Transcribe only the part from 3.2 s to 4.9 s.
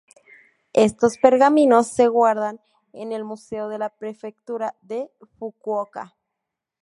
museo de la prefectura